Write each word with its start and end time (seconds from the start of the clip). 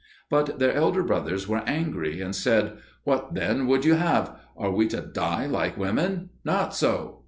But 0.31 0.57
their 0.57 0.73
elder 0.73 1.03
brothers 1.03 1.47
were 1.47 1.61
angry 1.67 2.21
and 2.21 2.33
said, 2.35 2.77
"What 3.03 3.35
then 3.35 3.67
would 3.67 3.85
you 3.85 3.93
have? 3.93 4.31
Are 4.57 4.71
we 4.71 4.87
to 4.87 4.99
die 5.01 5.45
like 5.45 5.77
women? 5.77 6.31
Not 6.43 6.73
so!" 6.73 7.19